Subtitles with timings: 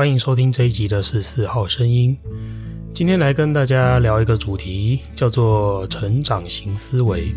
[0.00, 2.16] 欢迎收听这一集的十四号声音。
[2.90, 7.34] 今天来跟大家聊一个主题，叫做成长型思维。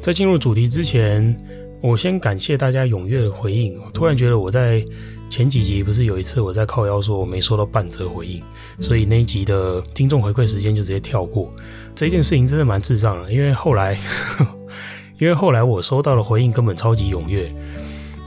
[0.00, 1.36] 在进入主题之前，
[1.82, 3.76] 我先感谢大家踊跃的回应。
[3.92, 4.86] 突然觉得我在
[5.28, 8.40] 前几集不是有一次我在靠腰说我没收到半折回应，
[8.78, 11.52] 所以那一集的听众回馈时间就直接跳过。
[11.96, 13.98] 这件事情真的蛮智障的，因为后来，
[15.18, 17.50] 因为后来我收到的回应根本超级踊跃。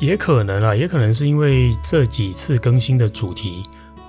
[0.01, 3.61] 也可能啊，也可能是因为这几次更新的主题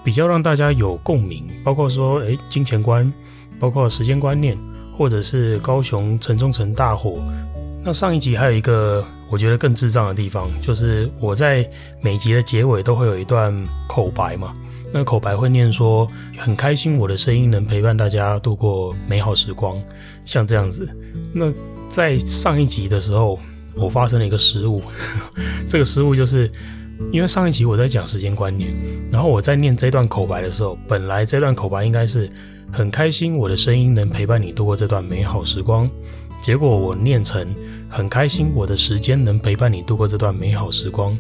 [0.03, 3.13] 比较让大家有共鸣，包括说，诶，金钱观，
[3.61, 4.59] 包括时间观念，
[4.97, 7.21] 或者是高雄城中城大火。
[7.85, 11.69] 那上一集还有一个我觉得更智障的地方，就是我在
[12.01, 13.55] 每集的结尾都会有一段
[13.87, 14.55] 口白嘛，
[14.95, 19.79] 那口白会念说，很开心我的声音能陪伴大家度过美好时光，
[20.25, 20.89] 像这样子。
[21.35, 21.53] 那
[21.91, 23.39] 在上一集的时候。
[23.75, 24.83] 我发生了一个失误，
[25.69, 26.51] 这个失误就是
[27.11, 28.71] 因为上一集我在讲时间观念，
[29.11, 32.31] 然后我在念这段口白的时候，本来这段口白应该是
[32.73, 35.89] 很开心，我的声音能陪伴你度过这段美好时光，
[36.41, 37.47] 结果我念成
[37.89, 41.19] 很开心，我的时间能陪伴你度过这段美好时光。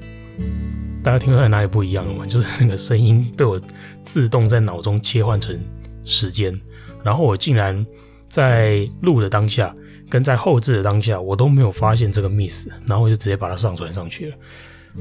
[1.02, 2.24] 大家听出来哪里不一样了吗？
[2.26, 3.60] 就是那个声音被我
[4.04, 5.58] 自动在脑中切换成
[6.04, 6.58] 时间，
[7.02, 7.84] 然后我竟然
[8.28, 9.74] 在录的当下。
[10.12, 14.36] 跟在后置的当下，我都没有发现这个 miss，然后我就直接把它上传上去了。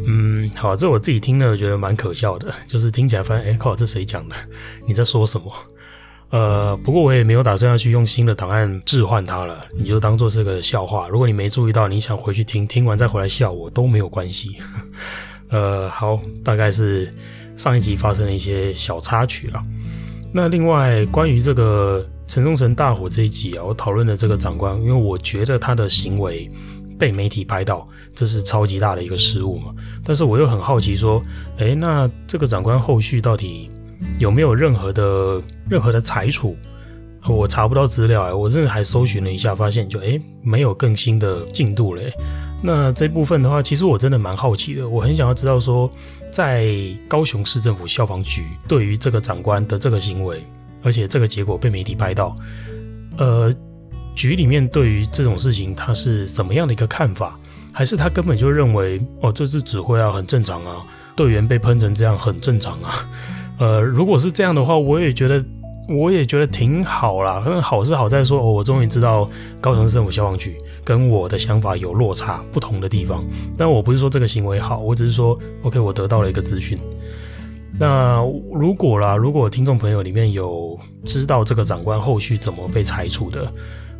[0.07, 4.35] 嗯，好，这我自己听了觉得蛮可笑的，就是听起来发现，哎靠，这谁讲的？
[4.87, 5.51] 你在说什么？
[6.29, 11.09] 呃，不过我也没有打算要去用新的档案置换它了，你就当做是个笑话。
[11.09, 14.55] 如果你没注意到，你想回去听，听完再回来笑我都没有关系。
[15.51, 17.13] 呃，好，大概是
[17.57, 19.61] 上一集发生了一些小插曲了。
[20.33, 22.07] 那另外关于这个。
[22.31, 26.49] 城中城大火这一集啊，我讨论了这个长官，因为我觉得他的行为
[26.97, 29.73] 被媒体拍到，这是超级大的一个失误嘛。
[30.01, 31.21] 但是我又很好奇，说，
[31.57, 33.69] 诶，那这个长官后续到底
[34.17, 36.55] 有没有任何的任何的裁处？
[37.27, 42.13] 我查不到资料哎，我真的还搜寻了一下，发现就诶没有更新的进度嘞。
[42.63, 45.89] 那这部分的话，其实我真的蛮好奇的，我很想要知道说，
[46.31, 46.65] 在
[47.09, 50.41] 高雄市政府消防局对于这个长官的这个行为。
[50.83, 52.35] 而且这个结果被媒体拍到，
[53.17, 53.53] 呃，
[54.15, 57.37] 局里面对于这种事情他是怎么样的一个看法？
[57.73, 60.81] 还是他根本就认为哦，这次指挥啊很正常啊，
[61.15, 63.07] 队员被喷成这样很正常啊？
[63.59, 65.41] 呃，如果是这样的话，我也觉得
[65.87, 67.41] 我也觉得挺好啦。
[67.61, 69.25] 好是好在说哦，我终于知道
[69.61, 73.23] 高雄市政府消防局跟我的想法有落差不同的地方。
[73.57, 76.77] 但我不是说这个行为好，我只是说 OK，我得到了一个资讯。
[77.81, 83.51] 那如果啦，如果听众朋友里面有知道这个长官后续怎么被裁处的，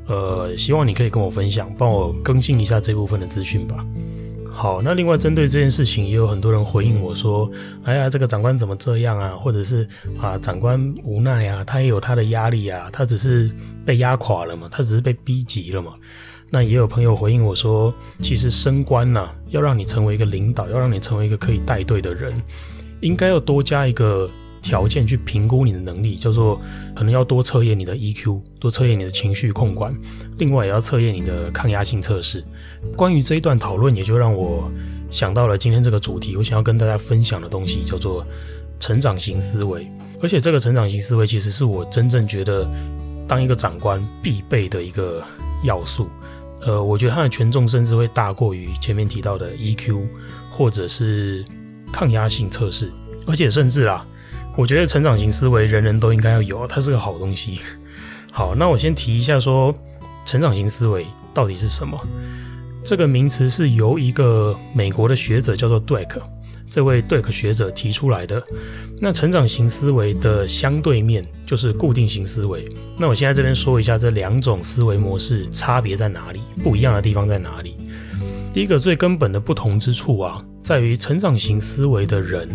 [0.06, 3.84] 呃，希望你可以跟我分享，帮我更新一下这部分的资讯吧。
[4.53, 7.50] 好，那另外针对这件事情，也有很多人回应我说
[7.84, 9.30] ：“哎呀，这个长官怎么这样啊？
[9.30, 9.88] 或者是
[10.22, 13.50] 啊，长官无奈啊，他也有他的压力啊，他只是
[13.84, 15.94] 被压垮了嘛，他只是被逼急了嘛。”
[16.53, 17.91] 那也有朋友回应我说
[18.22, 22.31] ：“其实升官呐，要让你成为一个领导，要让你成为一个可以带队的人。”
[23.02, 24.30] 应该要多加一个
[24.62, 26.62] 条件去评估你的能力，叫做
[26.96, 29.92] 可能要多测验你的 EQ，多测验你的情绪控管，
[30.38, 32.44] 另外也要测验你的抗压性测试。
[32.96, 34.72] 关于这一段讨论，也就让我
[35.10, 38.24] 想到了今天这个主题，我想要跟大家分享的东西叫做
[38.80, 39.88] 成长型思维。
[40.22, 42.70] 而且这个成长型思维其实是我真正觉得
[43.28, 45.24] 当一个长官必备的一个
[45.64, 46.08] 要素。
[46.62, 50.04] 呃，我觉得它的权重甚至会大过于前面提到的 EQ，
[50.52, 51.44] 或者是。
[51.91, 52.91] 抗压性测试，
[53.28, 54.05] 而且甚至啊，
[54.58, 57.59] 我觉得成长型思维人人都应该要有，它是个好东西。
[58.32, 59.76] 好，那我先提一下说，
[60.26, 61.99] 成长型思维到底是什么？
[62.84, 66.20] 这个名词是由一个美国的学者叫做 Dweck，
[66.67, 68.41] 这位 Dweck 学者提出来的。
[68.99, 72.67] 那成长型思维的相对面就是固定型思维。
[72.97, 77.76] 那我现在这边说一下这两种思维模式差别在哪里，不一样的地方在哪里？
[78.53, 80.38] 第一个最根本的不同之处啊。
[80.62, 82.48] 在于成长型思维的人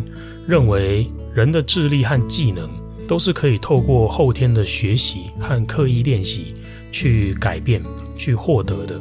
[0.46, 2.70] 认为，人的智力和技能
[3.08, 6.54] 都是可以透过后天的学习和刻意练习
[6.92, 7.82] 去改变、
[8.16, 9.00] 去获得的。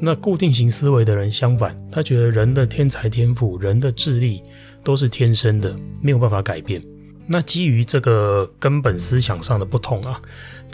[0.00, 4.40] 那固定型思维的人相反，他觉得人的天才天赋、人的智力
[4.84, 6.80] 都是天生的，没有办法改变。
[7.26, 10.20] 那基于这个根本思想上的不同啊，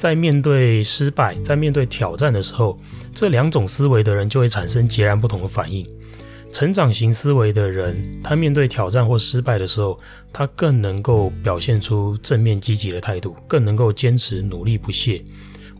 [0.00, 2.80] 在面对失败、在面对挑战的时候，
[3.14, 5.86] 这两种思维的人就会产生截然不同的反应。
[6.50, 10.00] 成长型思维的人，他面对挑战或失败的时候，
[10.32, 15.22] 他更能够表现出正面积极的态度，更能够坚持努力不懈。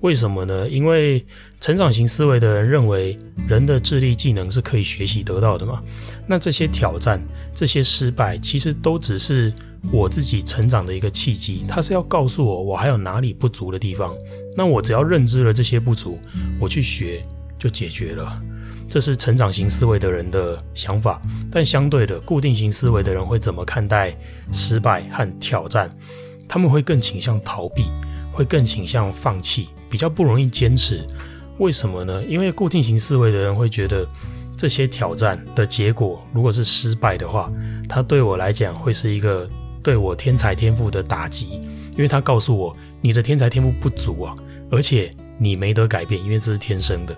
[0.03, 0.69] 为什么呢？
[0.69, 1.25] 因为
[1.59, 3.19] 成长型思维的人认为，
[3.49, 5.81] 人的智力技能是可以学习得到的嘛。
[6.27, 7.19] 那这些挑战、
[7.55, 9.51] 这些失败，其实都只是
[9.93, 11.65] 我自己成长的一个契机。
[11.69, 14.15] 他是要告诉我，我还有哪里不足的地方。
[14.57, 16.19] 那我只要认知了这些不足，
[16.61, 17.25] 我去学
[17.59, 18.43] 就解决了。
[18.89, 21.21] 这是成长型思维的人的想法。
[21.51, 24.17] 但相对的，固定型思维的人会怎么看待
[24.53, 25.89] 失败和挑战？
[26.49, 27.85] 他们会更倾向逃避，
[28.33, 29.69] 会更倾向放弃。
[29.89, 31.07] 比较不容易坚持，
[31.59, 32.23] 为什么呢？
[32.25, 34.07] 因为固定型思维的人会觉得
[34.57, 37.51] 这些挑战的结果如果是失败的话，
[37.89, 39.49] 他对我来讲会是一个
[39.83, 41.47] 对我天才天赋的打击，
[41.93, 44.35] 因为他告诉我你的天才天赋不足啊，
[44.71, 47.17] 而且你没得改变，因为这是天生的。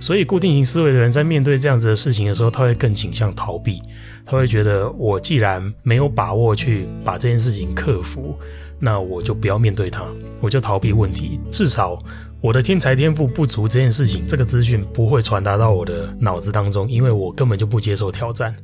[0.00, 3.80] 所以固定型思维的人在面对这样子的事情的时候，他会更倾向逃避，
[4.24, 8.34] 他会觉得我既然没有把握去把这件事情克服。
[8.82, 10.06] 那我就不要面对它，
[10.40, 11.38] 我就逃避问题。
[11.50, 11.98] 至少
[12.40, 18.56] 我的天才天赋不足这件事情，这个资讯不会传达到我的脑子当中，因为我根本就不接受挑战。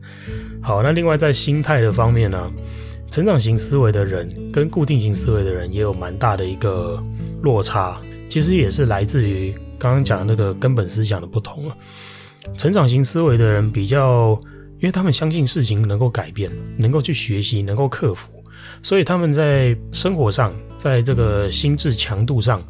[0.63, 2.51] 好，那另外在心态的方面呢，
[3.11, 7.03] 成长型思维的人跟固定型思维的人也有蛮大的一个
[7.43, 11.77] 落差，其实也是来自于刚刚讲的那个根本思想的不同了。
[12.57, 14.39] 成长型思维的人比较，
[14.79, 18.31] 因为他们相信事情能够改变，能够去学习，能够克服。
[18.83, 22.63] 所以他们在生活上，在这个心智强度上，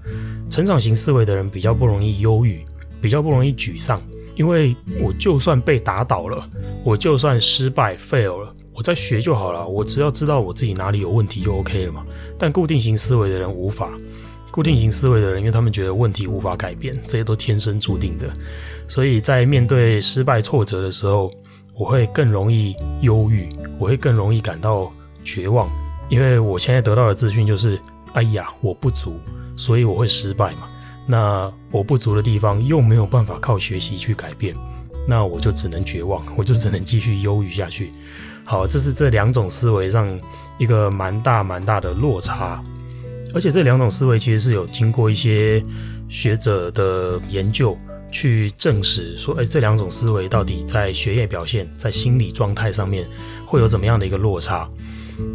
[0.48, 2.64] 成长型思维的人比较不容易忧郁，
[3.00, 4.00] 比较不容易沮丧，
[4.36, 6.48] 因为我就算被打倒了，
[6.84, 12.04] 我就算失败 fail 了，我再学就好了，我只要知道我自己哪里有问题就 OK 了嘛。
[12.38, 13.90] 但固定型思维的人无法，
[14.50, 18.30] 固定型思维的人，因为他们觉得问题无法改变，这些都天生注定的，
[18.86, 21.30] 所以在面对失败挫折的时候，
[21.74, 23.48] 我会更容易忧郁，
[23.78, 24.92] 我会更容易感到
[25.24, 25.68] 绝望。
[26.08, 27.78] 因为我现在得到的资讯就是，
[28.12, 29.18] 哎呀，我不足，
[29.56, 30.68] 所以我会失败嘛。
[31.06, 34.54] 那我不足的地方又没有办法靠学习去改变，
[35.06, 37.92] 那我就只能绝望，我就只能继续忧郁下去。
[38.44, 40.18] 好，这是这两种思维上
[40.58, 42.62] 一个蛮大蛮大的落差，
[43.34, 45.64] 而且这两种思维其实是有经过一些
[46.08, 47.76] 学者的研究
[48.10, 53.06] 去证实说，哎，这两种思维到底在学业表现、在心理状态上面
[53.44, 54.68] 会有怎么样的一个落差。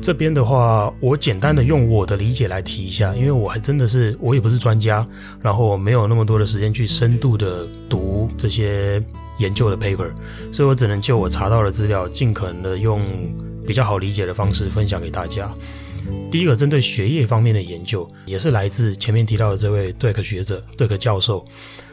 [0.01, 5.05] 这边的话，我简单的用我的理解来提一下，因为我还真的是我也不是专家，
[5.41, 9.03] 然后我没有那么多的时间去深度的读这些
[9.39, 10.11] 研究的 paper，
[10.51, 13.03] 所以我只能就我查到的资料，尽可能的用
[13.65, 15.51] 比较好理解的方式分享给大家。
[16.31, 21.45] 第一个针对学业方面的研究，也是来自前面提到的这位杜克学者、杜克教授，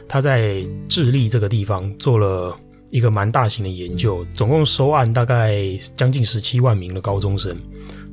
[0.07, 2.55] 他在智利这个地方做了。
[2.89, 5.61] 一个蛮大型的研究，总共收案大概
[5.95, 7.55] 将近十七万名的高中生。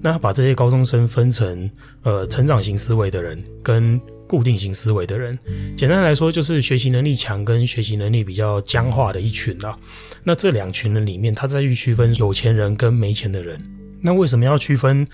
[0.02, 1.68] 那他把这些高中生分成
[2.02, 5.36] 呃成长型思维的人跟固定型思维的人。
[5.76, 9.76] 简单来说，就是学习能力强跟学习能力比较僵化的一群啊。
[10.22, 13.58] 那这两群人里面，他再去区分有钱人跟没钱的人。
[14.02, 15.04] 那为什么要区分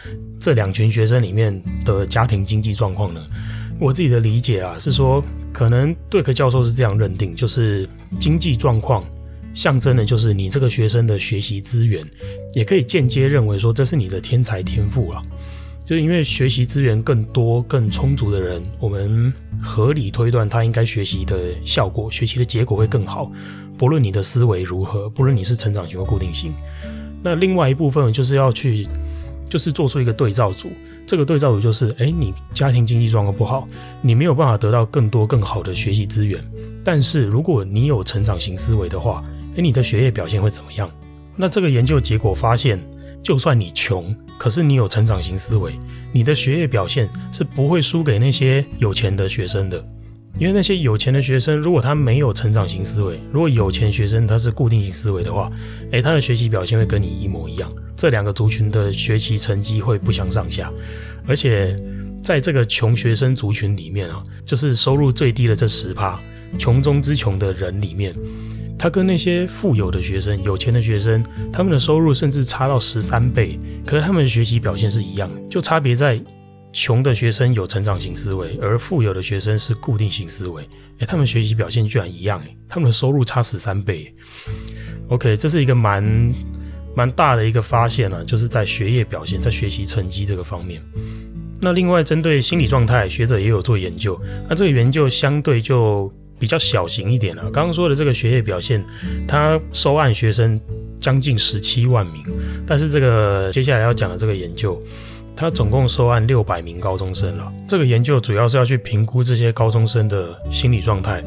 [0.41, 3.25] 这两群学生里面的家庭经济状况呢？
[3.79, 7.89] 我自己的理解啊，是说可能对克教授是这样认定，就是
[8.19, 9.05] 经济状况。
[9.55, 12.07] 象征的就是你这个学生的学习资源，
[12.55, 15.23] 也可以间接认为说这是你的天才天赋啊。
[15.85, 23.31] 就是因为学习资源更多、更充足的人，我们合理推断他应该学习的效果、学习的结果会更好。
[23.77, 26.53] 不论你的思维如何，不论你是成长型或固定型，
[27.21, 28.87] 那另外一部分就是要去，
[29.51, 30.71] 就是做出一个对照组。
[31.05, 33.69] 这个对照组就是，诶，你家庭经济状况不好，
[34.01, 36.43] 你没有办法得到更多更好的学习资源。
[36.85, 39.23] 但是如果你有成长型思维的话，
[39.57, 40.91] 诶，你的学业表现会怎么样？
[41.37, 42.79] 那这个研究结果发现，
[43.23, 45.79] 就算你穷，可是你有成长型思维，
[46.13, 49.85] 你的学业表现是不会输给那些有钱的学生的。
[50.39, 55.53] 因为那些有钱的学生，如果他没有成长型思维，如果有钱学生他是固定型思维的话，
[55.91, 57.71] 诶，他的学习表现会跟你一模一样。
[57.95, 60.73] 这两个族群的学习成绩会不相上下。
[61.27, 61.79] 而且
[62.23, 66.19] 在这个穷学生族群里面啊，就是收入最低的这十趴，
[66.59, 68.15] 穷中之穷的人里面。
[68.83, 76.21] 他跟那些富有的学生、有钱的学生，他们的收入甚至差到十三倍，可是他们的学习表现是一样，就差别在
[76.73, 80.69] 穷的学生有成长型思维，而富有的学生是固定型思维。
[80.99, 84.13] 诶，他们学习表现居然一样，诶，他们的收入差十三倍。
[85.11, 86.35] OK，这是一个蛮
[86.97, 90.83] 蛮大的一个发现呢、啊，就是在学业表现、在学习成绩这个方面。
[91.61, 94.21] 那另外针对心理状态，学者也有做研究。
[94.49, 96.13] 那这个研究相对就
[96.43, 97.49] 比较小型一点了。
[97.53, 98.85] 刚刚说的这个学业表现，
[99.29, 100.61] 他收案学生
[100.99, 102.21] 将近十七万名，
[102.67, 104.83] 但是这个接下来要讲的这个研究，
[105.37, 107.53] 他总共收案六百名高中生了。
[107.69, 111.23] 这个研究主要是要去评估这些高中生的心理状态。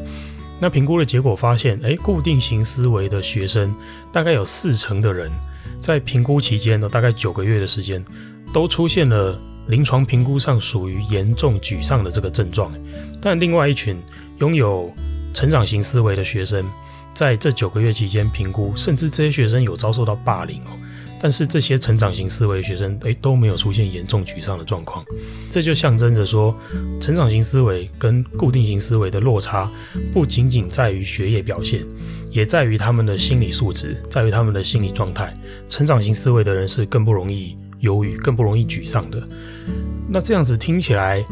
[0.60, 3.74] 那评估的结果发现，诶，固定型思维的学生
[4.12, 5.32] 大概有四成的人。
[5.80, 8.04] 在评估期间呢，大概九个月的时间，
[8.52, 12.72] 都出现了临床评估上属于严重沮丧的这个症状。
[13.20, 14.00] 但另外一群
[14.38, 14.92] 拥有
[15.32, 16.64] 成长型思维的学生，
[17.14, 20.70] 在这九个月期间评估，甚至这些学生有遭受到霸凌哦。
[21.18, 25.02] 但是这些成长型思维的学生，诶，都没有出现严重沮丧的状况。
[25.48, 26.54] 这就象征着说，
[27.00, 29.68] 成长型思维跟固定型思维的落差，
[30.12, 31.84] 不仅仅在于学业表现。
[32.30, 35.34] 也在于他们的心理素质，在于他们的心理状态。
[35.70, 39.22] 成长型思维的人是更不容易忧郁、更不容易沮丧的。
[40.08, 41.24] 那这样子听起来，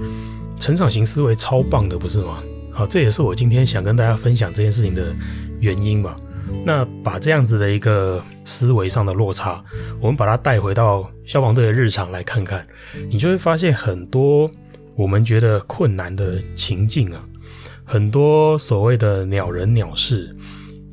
[0.59, 2.43] 成长型思维超棒的，不是吗？
[2.73, 5.15] 好，这也是我今天想跟大家分享这件事情的
[5.61, 6.17] 原因吧。
[6.65, 9.63] 那把这样子的一个思维上的落差，
[10.01, 12.67] 我们把它带回到消防队的日常来看看，
[13.09, 14.51] 你就会发现很多
[14.97, 17.25] 我们觉得困难的情境啊，
[17.85, 20.35] 很多所谓的鸟人鸟事。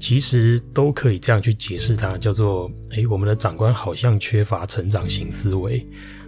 [0.01, 5.85] 其实都可以这样去解释它，叫做诶，我们的长官好像缺乏成长型思维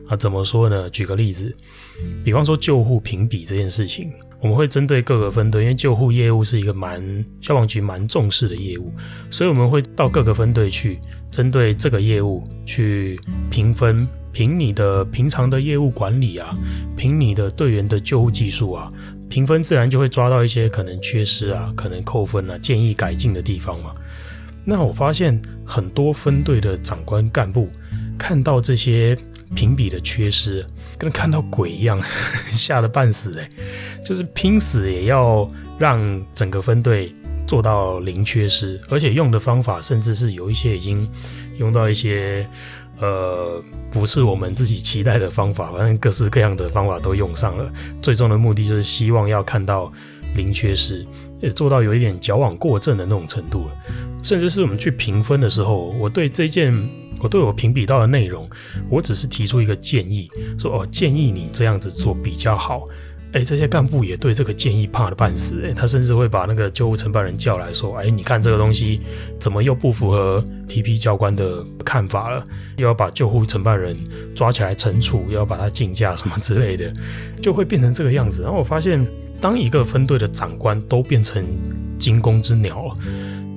[0.08, 0.16] 啊？
[0.16, 0.88] 怎么说呢？
[0.92, 1.52] 举个例子，
[2.24, 7.02] 比方说救护评比这件事情，我们会针对各个分队，因为救护业务是一个蛮
[7.42, 8.94] 消防局蛮重视的业务，
[9.32, 11.00] 所以我们会到各个分队去，
[11.32, 16.56] 针对这个业务去评分，评你的平常的业务管理啊，
[16.96, 18.94] 评你的队员的救护技术啊。
[19.34, 23.92] 评分自然就会抓到一些可能缺失啊，可能扣分啊，建议改进的地方嘛。
[24.64, 27.68] 那我发现很多分队的长官干部
[28.16, 29.18] 看到这些
[29.56, 30.64] 评比的缺失，
[31.00, 32.00] 跟看到鬼一样，
[32.54, 33.50] 吓得半死哎，
[34.06, 35.50] 就是拼死也要
[35.80, 37.12] 让整个分队
[37.48, 41.10] 做到零缺失，而且用的方法甚至是有一些已经
[41.58, 42.48] 用到一些。
[43.00, 47.72] 呃，不是我们自己期待的方法，反正各式各样的方法都用上了，
[48.02, 49.92] 最终的目的就是希望要看到
[50.36, 51.06] 零缺失，
[51.42, 53.76] 也做到有一点矫枉过正的那种程度了。
[54.24, 56.74] 甚至是我们去评分的时候，我对这件
[57.20, 58.50] 我对我评比到的内容，
[58.90, 62.88] 我只是提出一个建议，说哦，建议你这样子做比较好。
[63.34, 69.02] 哎，这些干部也对这个建议怕得半死，哎，他甚至会把那个救护承办人叫来说，哎，你看这个东西
[69.40, 72.44] 怎么又不符合 TP 教官的看法了？
[72.78, 73.98] 又要把救护承办人
[74.36, 76.94] 抓起来惩处，又要把他竞假什么之类的，
[77.42, 78.44] 就会变成这个样子。
[78.44, 79.04] 然后我发现，
[79.42, 81.44] 当一个分队的长官都变成
[81.98, 82.96] 惊弓之鸟了，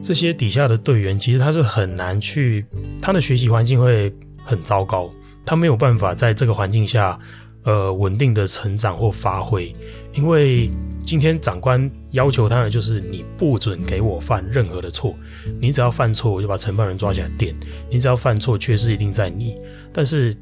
[0.02, 2.64] 这些底下的队员其实他是很难去，
[3.02, 4.10] 他的学习环境会
[4.42, 5.10] 很糟糕，
[5.44, 7.18] 他没有办法在这个环境下。
[7.66, 9.74] 呃，稳定的成长或发挥，
[10.14, 10.70] 因为
[11.02, 15.16] 今天长官要求他的就是你不准给我犯任何的错，
[15.60, 17.52] 你只要犯错，我就把承办人抓起来电，
[17.90, 19.56] 你只要犯错，缺失一定在你。
[19.92, 20.32] 但是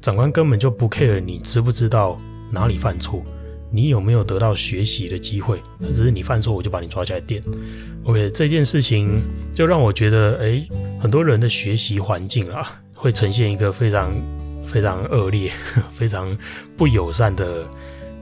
[0.00, 2.16] 长官根本就不 care 你知不知道
[2.52, 3.20] 哪里犯错，
[3.72, 5.60] 你有没有得到学习的机会，
[5.90, 7.42] 只是你犯错，我就把你抓起来电。
[8.04, 9.20] OK，这件事情
[9.52, 10.64] 就让我觉得，哎，
[11.00, 14.12] 很多人的学习环境啊，会呈现一个非常。
[14.70, 15.50] 非常恶劣、
[15.90, 16.36] 非常
[16.76, 17.66] 不友善的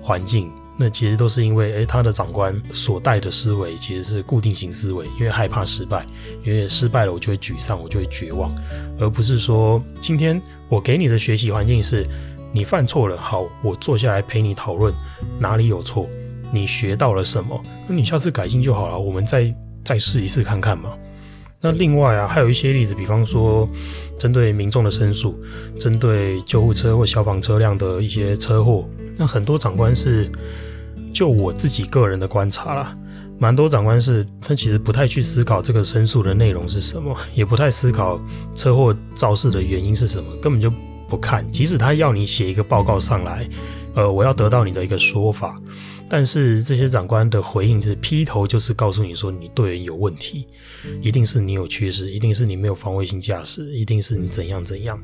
[0.01, 6.07] 环境，那其实都是因为，诶，他的长官所带的思维其实是固定型思维，因为害怕失败，
[6.45, 8.51] 因为失败了我就会沮丧，我就会绝望，
[8.99, 12.07] 而不是说今天我给你的学习环境是，
[12.53, 14.95] 你犯错了，好，我坐下来陪你讨论
[15.39, 16.09] 哪里有错，
[16.51, 20.91] 你学到了什么，那你下次改进就好了，我们再再试一次看看嘛。
[21.61, 23.69] 那另外啊，还有一些例子，比方说，
[24.17, 25.39] 针对民众的申诉，
[25.77, 30.31] 针对救护车或消防车辆的一些车祸，那很多长官是，
[31.13, 32.95] 就我自己个人的观察啦，
[33.41, 38.21] 蛮多长官是，他其实不太去思考这个申诉的内容是什么，也不太思考
[38.55, 40.71] 车祸肇事的原因是什么，根本就
[41.09, 43.49] 不看，即使他要你写一个报告上来，
[43.95, 45.61] 呃，我要得到你的一个说法。
[46.11, 50.47] 但是这些长官的回应是劈头就是告诉你说，你队员有问题，
[51.03, 54.99] 一定是你有缺失，一定是你没有防卫性驾驶，一定是你怎样怎样。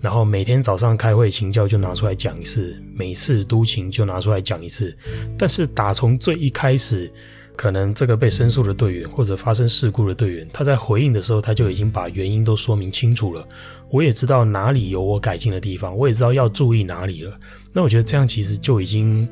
[0.00, 4.96] 然后每天早上开会请教就拿出来讲一次，每次督勤就拿出来讲一次。
[5.36, 7.10] 但是打从最一开始，
[7.56, 13.44] 可能这个被申诉的队员或者发生事故的队员，他在回应的时候他就已经把原因都说明清楚了。
[13.90, 17.36] 我也知道哪里有我改进的地方，我也知道要注意哪里了。
[17.72, 19.28] 那我觉得这样其实就已经。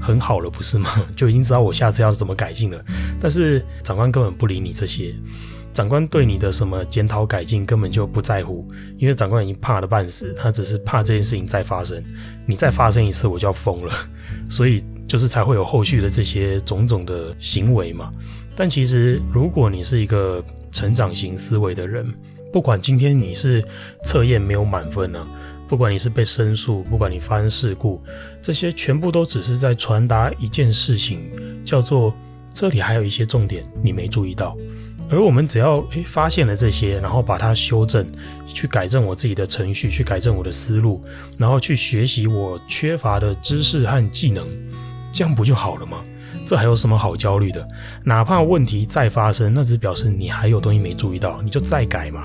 [0.00, 0.90] 很好了，不是吗？
[1.16, 2.84] 就已经知道我下次要怎么改进了。
[3.20, 5.14] 但是长官根本不理你这些，
[5.72, 12.02] 长官对你的什么检讨改进根本就不在乎，因为长官已经怕得半死，他只是怕这件事情再发生，
[12.46, 13.92] 你再发生一次我就要疯了，
[14.50, 18.12] 所以就是才会有后续的这些种种的行为嘛。
[18.56, 22.12] 但其实如果你是一个成长型思维的人，
[22.52, 23.64] 不管今天你是
[24.02, 25.24] 测验没有满分呢、
[25.68, 28.02] 不管你是被申诉，不管你发生事故，
[28.40, 31.20] 这些全部都只是在传达一件事情，
[31.62, 32.14] 叫做
[32.52, 34.56] 这里还有一些重点你没注意到。
[35.10, 38.06] 而我们只要诶发现了这些，然后把它修正，
[38.46, 41.02] 去改正我自己的程序，去改正我的思路，
[41.38, 44.46] 然后去学习我缺乏的知识和技能，
[45.12, 45.98] 这样不就好了吗？
[46.46, 47.66] 这还有什么好焦虑的？
[48.04, 52.24] 哪怕问题再发生，那只表示你还有东西没注意到，你就再改嘛。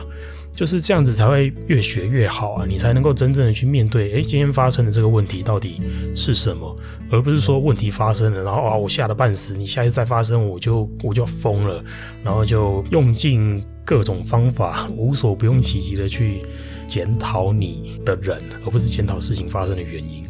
[0.56, 4.14] 就是这样子才会越学越好啊，你才能够真正的去面对。
[4.14, 5.82] 诶，今天发生的这个问题到底
[6.16, 6.76] 是什么？
[7.10, 11.84] 而不是说问题发生了，然后啊，我吓得半死，你下次再发生，我就我就疯了，
[12.24, 16.42] 然后就用尽各种方法，无所不用其极的去
[16.88, 20.24] 检讨你的人，而不是检讨事情发生的原因。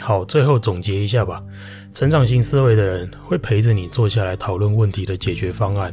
[0.00, 1.42] 好，最后总结一下吧。
[1.92, 5.92] 成长型思维的人会陪着你坐下来讨论问题的解决方案，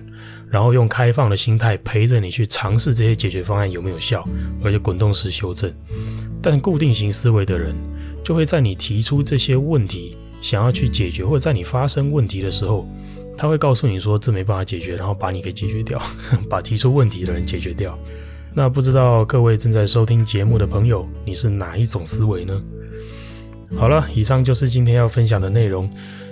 [0.49, 4.27] 然后用开放的心态陪着你去尝试这些解决方案有没有效，
[4.63, 5.71] 而且滚动式修正。
[6.41, 7.75] 但固定型思维的人
[8.23, 12.87] 就会在你提出这些问题想要去解决，或者在你发生问题的时候，
[13.37, 16.01] 他会告诉你说这没办法解决，然后把你给解决掉，
[16.49, 17.97] 把提出问题的人解决掉。
[18.53, 22.61] 那不知道各位正在收听节目的朋友，你是哪一种思维呢？
[23.75, 25.89] 好了，以上就是今天要分享的内容。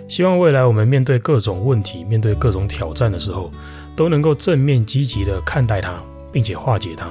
[0.07, 3.51] 希望未来我们面对各种问题、面对各种挑战的时候，
[3.95, 7.07] 都能够正面积极的看待它，并且化解它，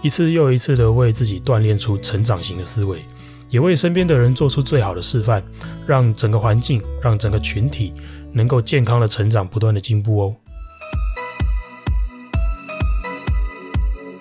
[0.00, 3.04] 一次又一次的为自己锻炼出成长型的思维，
[3.50, 5.42] 也为身边的人做出最好的示范，
[5.86, 7.92] 让整个环境、让整个群体
[8.32, 10.34] 能够健康的成长、不断的进步哦。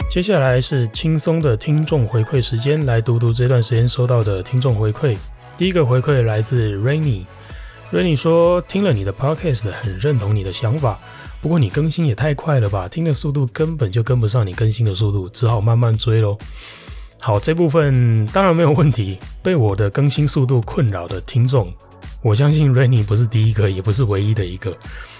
[0.09, 5.17] 接下来是轻松的听众回馈时间，来读读这段时间收到的听众回馈。
[5.57, 10.99] 第一个回馈来自 Rainy，Rainy 说听了你的 Podcast，很认同你的想法，
[11.41, 16.37] 不过你更新也太快了吧，听的速度根本就跟不上你更新的速度，只好慢慢追喽。
[17.19, 19.17] 好，这部分当然没有问题。
[19.41, 21.73] 被我的更新速度困扰的听众，
[22.21, 24.71] 我相信 Rainy 不是第一个，也不是唯一的一个，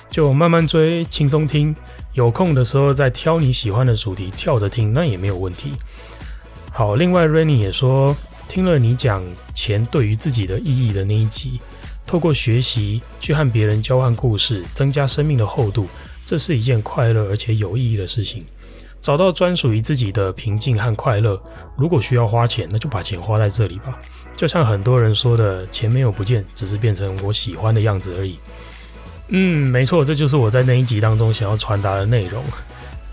[0.10, 1.76] 就慢慢追，轻松听，
[2.14, 5.72] 有空的时候再挑你喜欢的主题跳着听，那也没有问题。
[6.72, 8.16] 好，另外 Rainy 也说。
[8.48, 11.62] 听了你讲钱对于自己的意义的那一集，
[12.06, 15.88] 透过学习去和别人交换故事，增加生命的厚度，
[16.32, 18.46] 这是一件快乐而且有意义的事情。
[19.02, 21.38] 找到专属于自己的平静和快乐，
[21.76, 24.00] 如果需要花钱，那就把钱花在这里吧。
[24.34, 28.40] 就像很多人说的，钱没有不见，只是变成我喜欢的样子而已。
[29.28, 32.42] 嗯，没错，这就是我在那一集当中想要传达的内容。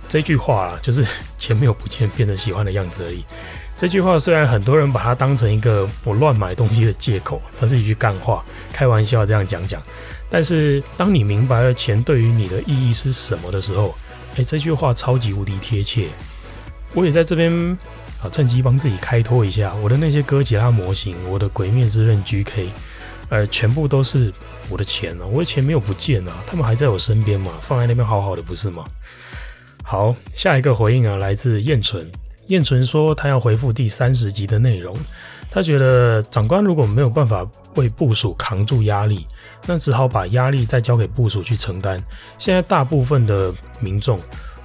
[0.08, 1.04] 这句话啊，就是
[1.36, 3.24] 钱没有不见，变成喜欢的样子而已。
[3.76, 9.82] 这句话虽然很多人把它当成一个我乱买东西的借口，它是一句干话，开玩笑这样讲讲。
[10.30, 13.94] 但是当你明白了钱对于你的意义是什么的时候，
[14.36, 16.08] 哎，这句话超级无敌贴切。
[16.94, 17.52] 我也在这边
[18.22, 22.68] 啊，趁机帮自己开脱一下，我的那些哥吉拉模型，我的鬼灭之刃 GK，
[23.28, 24.32] 呃，全部都是
[24.68, 28.84] 我的钱啊，我的钱没有不见啊，他们还在我身边嘛，放在那边好好的，不是吗？
[29.82, 32.10] 好，下一个回应啊，来自燕纯。
[32.48, 34.96] 燕纯说：“他要回复第三十集的内容。
[35.50, 39.26] 他觉得长官如果没有办法为部署扛住压力，
[39.66, 42.02] 那只好把压力再交给部署去承担。
[42.38, 44.18] 现在大部分的民众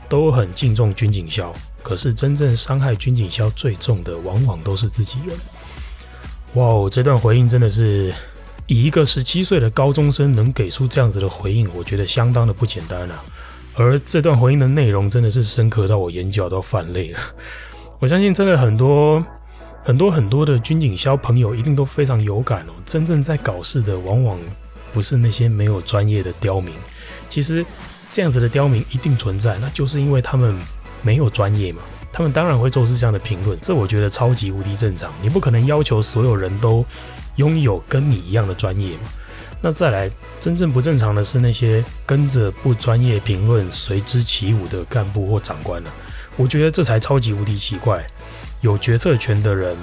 [0.08, 5.36] 都很敬重军警消，可是真正伤害军警消最重的，往往都是自己人。”
[6.56, 8.14] 哇哦，这段回应真的是
[8.68, 13.24] 以一个十七岁的高中生能给出这样子的回应，我觉得相当的不简单啊。
[13.76, 17.20] 而这段回应的内容真的是深刻到我眼角都泛泪了。
[17.98, 19.20] 我相信，真的很多
[19.84, 22.74] 很多很多的军警消朋友一定都非常有感哦。
[22.86, 24.38] 真正在搞事的，往往
[24.94, 26.74] 不是那些没有专业的刁民。
[27.30, 27.66] 其实
[28.12, 30.56] 这样子的刁民一定存在，那就是因为他们
[31.02, 31.82] 没有专业嘛。
[32.12, 35.12] 他们当然会做出这样的评论，这我觉得超级无敌正常。
[35.22, 36.86] 你不可能要求所有人都
[37.38, 39.10] 拥有跟你一样的专业嘛。
[39.60, 45.90] 那再来，真正不正常的是那些跟着不专业评论随之起舞的干部或长官了。
[46.36, 48.06] 我觉得这才超级无敌奇怪，
[48.62, 49.76] 有决策权的人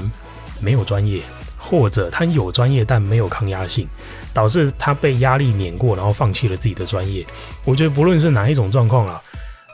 [0.60, 1.22] 没有专业，
[1.56, 3.88] 或者他有专业但没有抗压性，
[4.32, 7.26] 导致他被压力碾过，然后放弃了自己的专业。
[7.64, 9.20] 我觉得不论是哪一种状况啊，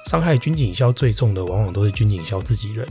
[0.07, 2.87] 伤害军警消最重的往往都是军警消自己人。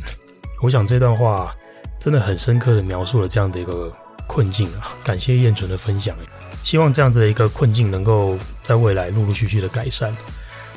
[0.61, 1.51] 我想这段话
[1.99, 3.91] 真的很深刻的描述了这样的一个
[4.27, 4.95] 困境啊！
[5.03, 6.15] 感谢燕纯的分享，
[6.63, 10.15] 希望这样子的一个困境能够在未来陆陆续续的改善。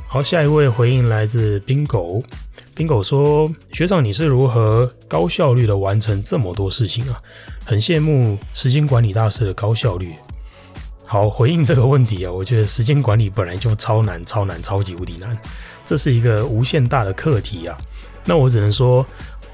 [0.06, 2.22] 好，下一位回应来自 Bingo。
[2.76, 7.20] Bingo 说：“学长，你是如何高效率的完成这么多事情啊？
[7.64, 10.14] 很羡慕时间管理大师的高效率。”
[11.10, 15.34] 好，回应这个问题啊，我觉得时间管理本来就超难、超难、超级无敌难，
[15.82, 17.74] 这是一个无限大的课题啊。
[18.26, 19.04] 那我只能说，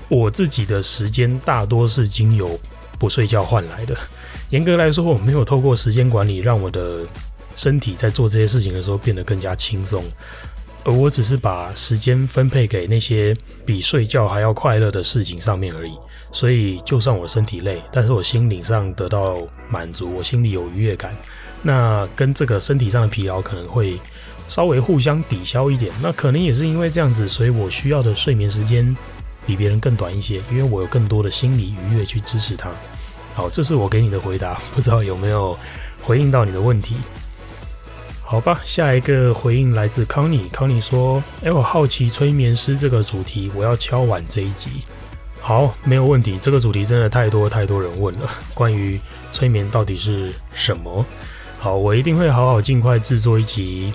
[0.08, 2.58] 我自己的时间大多是经由
[2.98, 3.96] 不睡觉换来的。
[4.50, 7.02] 严格来说，我没有透过时间管理让我的
[7.54, 10.02] 身体在做这些事情的时候变得更加轻松。
[10.82, 13.34] 而我只是把时间分配给那些
[13.64, 15.94] 比睡觉还要快乐的事情上面而已，
[16.32, 19.36] 所以就算我身体累，但是我心灵上得到
[19.68, 21.16] 满足，我心里有愉悦感，
[21.62, 23.98] 那跟这个身体上的疲劳可能会
[24.48, 25.92] 稍微互相抵消一点。
[26.02, 28.94] 那可能也是因为这样子，所以我需要的睡眠时间
[29.46, 32.70] 比别人更短一些，因为我有更多的心理愉悦去支持它。
[33.34, 35.58] 好，这是我给你的回答，不知道有没有
[36.02, 36.96] 回应到你的问题。
[38.34, 40.48] 好吧，下一个回应来自康妮。
[40.48, 44.70] 康妮说：“哎，我好奇催眠师这个主题，我要敲完这一集。”
[45.40, 46.36] 好，没有问题。
[46.36, 51.06] 这个主题真的太多太多人问了， 关于催眠到底是什么？
[51.60, 53.92] 好，我一定会好好尽快制作一集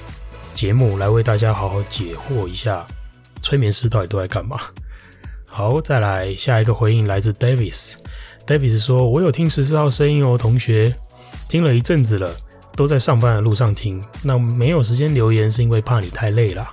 [0.53, 2.87] 节目来为大家好好解惑一下，
[3.41, 4.57] 催眠师到底都在干嘛。
[5.47, 7.95] 好，再来下一个回应来自 Davis。
[8.47, 10.95] Davis 说：“我有听十四号声音哦，同学，
[11.49, 12.33] 听了一阵子了。”
[12.79, 16.65] 都在上班的路上听，那没有时间留言是因为怕你太累了。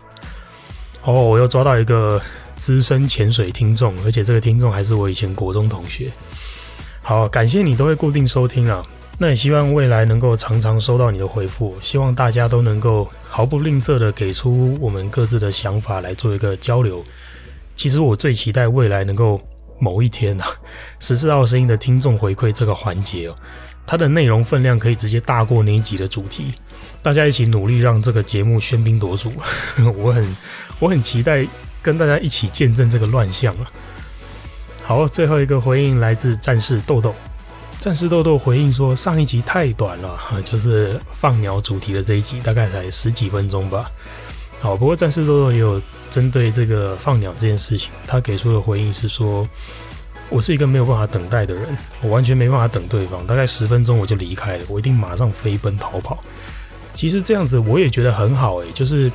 [1.03, 2.23] 哦，我又抓到一个
[2.55, 6.13] 资深潜水听众，而且这个听众还是我以前国中同学。
[7.03, 8.87] 好，感谢你都会固定收听啊，
[9.19, 17.05] 那也希望未来能够常常收到你的回复，希望大家都能够毫不吝啬的给出我们各自的想法来做一个交流。
[17.75, 19.41] 其实我最期待未来能够
[19.81, 20.47] 某一天啊，
[21.01, 23.35] 十四号声音的听众回馈这个环节哦。
[23.87, 26.53] 它的内容分量可以直接大过那一集的主题，
[27.03, 29.33] 大家一起努力让这个节目喧宾夺主。
[29.97, 30.37] 我很
[30.81, 31.47] 我很期待
[31.81, 33.67] 跟大家一起见证这个乱象啊！
[34.83, 37.15] 好，最后一个回应来自战士豆豆，
[37.79, 43.89] 战士豆豆回应说上一集太短了，就是放鸟主题的这一集大概才十几分钟吧。
[44.61, 49.49] 好，不过战士豆豆也有针对这个放鸟这件事情，他给出的回应是说。
[50.29, 51.63] 我是一个没有办法等待的人，
[52.03, 56.19] 我完全没办法等对方，大概十分钟我就离开了，我一定马上飞奔逃跑。
[56.95, 59.11] 其实这样子我也觉得很好诶、就是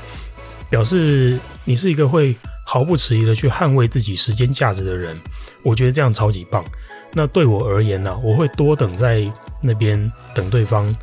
[0.70, 5.20] 表示你是一个会毫不迟疑的去捍卫自己时间价值的人，
[5.64, 6.64] 我觉得这样超级棒。
[7.14, 9.30] 那对我而言呢、我会多等在
[9.62, 10.96] 那边等对方，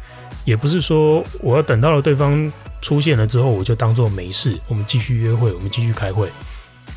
[0.44, 6.30] 也不是说我要等到了对方出现了之后，我就当做没事，我们继续约会，我们继续开会，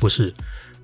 [0.00, 0.32] 不是。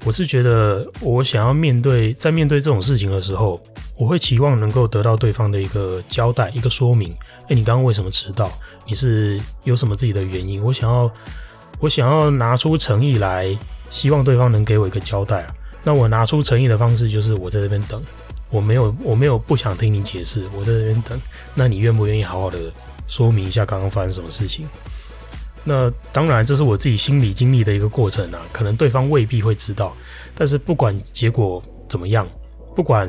[0.05, 3.61] 我是觉得，我想要面对，在面对这种事情的时候，
[3.97, 7.15] 我会期望能够得到对方的一个交代，一个说明。
[7.49, 8.51] 诶，你刚刚为什么迟到？
[8.87, 10.63] 你是有什么自己的原因？
[10.63, 11.11] 我想要，
[11.81, 13.57] 我想要拿出诚意来，
[13.91, 15.47] 希望对方能给我一个交代。
[15.83, 18.03] 那我拿出诚意的方式就是我在这边等，
[18.51, 21.21] 我没有，我没有不想听你解释，我在这边等。
[21.55, 22.59] 那你愿不愿意好好的
[23.07, 24.67] 说明一下刚刚发生什么事情？
[25.69, 29.95] 那当然，这是我自己心理经历的一个过程啊，可能对方未必会知道，
[30.35, 32.27] 但是不管结果怎么样，
[32.75, 33.07] 不管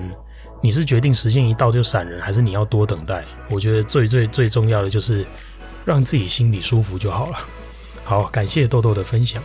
[0.61, 5.25] 你是决定时间一到就闪人，还是你要多等待，我觉得最最最重要的就是
[5.85, 7.37] 让自己心里舒服就好了。
[8.03, 9.41] 好，感谢豆豆的分享。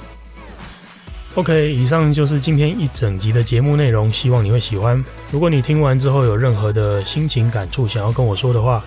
[1.37, 5.03] OK，以上就是今天一整集的节目内容，希望你会喜欢。
[5.31, 8.83] 如果你听完之后有任何的心情感触想要跟我说的话，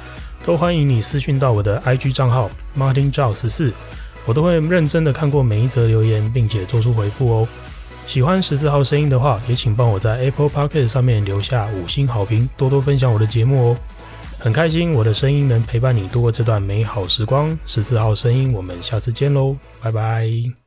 [0.46, 3.74] 都欢迎你私讯到我的 IG 账号 Martin Zhao 十四。
[4.28, 7.48] 我都会认真的看过每一则留言，并且做出回复哦。
[8.06, 13.78] 喜欢十四号声音的话，也请帮我在 Apple Podcast 上面留下五星好评，多多分享我的节目哦。
[14.40, 17.58] 很开心我的声音能陪伴你度过这段美好时光。
[17.66, 20.67] 十四号声音，我们下次见喽，拜拜。